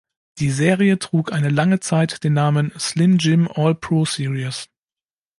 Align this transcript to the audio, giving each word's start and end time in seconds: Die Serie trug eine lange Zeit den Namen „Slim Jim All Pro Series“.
Die 0.39 0.49
Serie 0.49 0.97
trug 0.97 1.31
eine 1.31 1.49
lange 1.49 1.79
Zeit 1.79 2.23
den 2.23 2.33
Namen 2.33 2.71
„Slim 2.79 3.19
Jim 3.19 3.47
All 3.47 3.75
Pro 3.75 4.03
Series“. 4.03 4.67